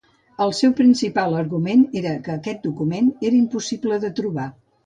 [0.45, 4.49] El seu principal argument era que aquest document era impossible de trobar.